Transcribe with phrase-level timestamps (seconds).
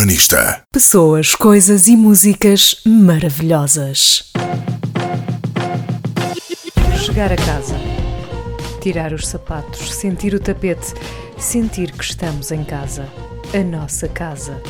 [0.00, 0.62] Urbanista.
[0.72, 4.32] Pessoas, coisas e músicas maravilhosas.
[7.04, 7.74] Chegar a casa.
[8.80, 10.94] Tirar os sapatos, sentir o tapete,
[11.36, 13.06] sentir que estamos em casa.
[13.52, 14.62] A nossa casa.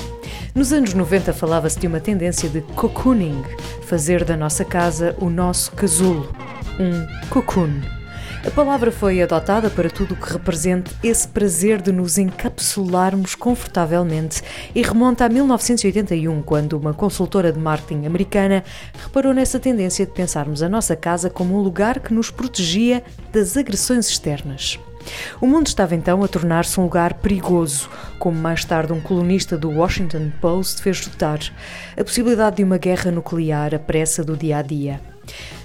[0.53, 3.45] Nos anos 90 falava-se de uma tendência de cocooning,
[3.83, 6.29] fazer da nossa casa o nosso casulo,
[6.81, 8.00] um cocoon.
[8.43, 14.43] A palavra foi adotada para tudo o que represente esse prazer de nos encapsularmos confortavelmente
[14.75, 18.65] e remonta a 1981, quando uma consultora de marketing americana
[18.95, 23.59] reparou nessa tendência de pensarmos a nossa casa como um lugar que nos protegia das
[23.59, 24.79] agressões externas.
[25.39, 29.71] O mundo estava então a tornar-se um lugar perigoso, como mais tarde um colunista do
[29.71, 31.41] Washington Post fez notar.
[31.95, 35.10] A possibilidade de uma guerra nuclear, a pressa do dia a dia.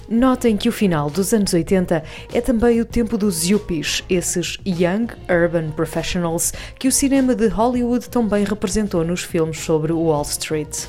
[0.08, 5.08] Notem que o final dos anos 80 é também o tempo dos yuppies, esses young
[5.28, 10.86] urban professionals que o cinema de Hollywood também representou nos filmes sobre Wall Street.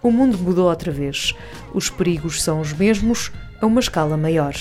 [0.00, 1.34] O mundo mudou outra vez.
[1.74, 4.54] Os perigos são os mesmos, a uma escala maior.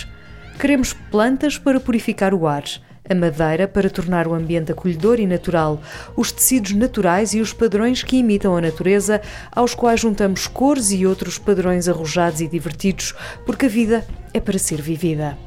[0.59, 2.64] Queremos plantas para purificar o ar
[3.09, 5.81] a madeira para tornar o ambiente acolhedor e natural,
[6.16, 11.05] os tecidos naturais e os padrões que imitam a natureza, aos quais juntamos cores e
[11.05, 13.13] outros padrões arrojados e divertidos,
[13.45, 15.38] porque a vida é para ser vivida.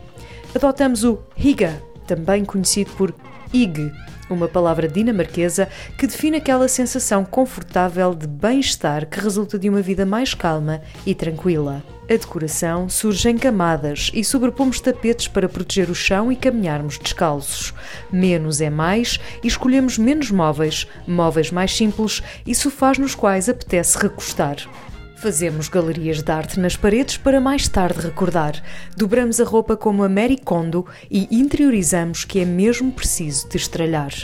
[0.55, 3.15] Adotamos o Higa, também conhecido por
[3.53, 3.93] Ig,
[4.33, 10.07] uma palavra dinamarquesa que define aquela sensação confortável de bem-estar que resulta de uma vida
[10.07, 11.83] mais calma e tranquila.
[12.11, 17.73] A decoração surge em camadas e sobrepomos tapetes para proteger o chão e caminharmos descalços.
[18.11, 23.97] Menos é mais e escolhemos menos móveis, móveis mais simples e sofás nos quais apetece
[23.97, 24.57] recostar.
[25.21, 28.55] Fazemos galerias de arte nas paredes para mais tarde recordar.
[28.97, 34.15] Dobramos a roupa como a Mary Kondo e interiorizamos que é mesmo preciso destralhar.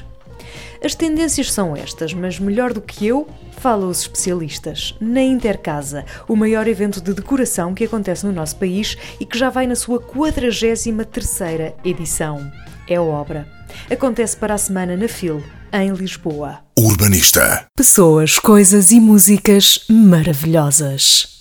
[0.82, 4.96] As tendências são estas, mas melhor do que eu, falam os especialistas.
[4.98, 9.50] Na Intercasa, o maior evento de decoração que acontece no nosso país e que já
[9.50, 12.50] vai na sua 43ª edição.
[12.88, 13.46] É obra.
[13.90, 15.42] Acontece para a semana na FIL,
[15.84, 16.58] em Lisboa.
[16.78, 17.66] Urbanista.
[17.76, 21.35] Pessoas, coisas e músicas maravilhosas.